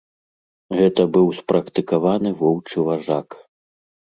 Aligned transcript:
Гэта 0.77 1.01
быў 1.17 1.27
спрактыкаваны 1.39 2.29
воўчы 2.41 2.77
важак. 2.89 3.27